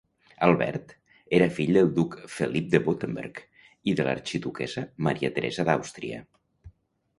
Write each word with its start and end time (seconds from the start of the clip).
Albert 0.45 0.93
era 1.39 1.49
fill 1.57 1.77
del 1.79 1.91
duc 1.97 2.17
Felip 2.37 2.71
de 2.73 2.81
Württemberg 2.87 3.43
i 3.93 3.97
de 4.01 4.09
l'arxiduquessa 4.09 4.87
Maria 5.11 5.33
Teresa 5.39 5.69
d'Àustria. 5.71 6.27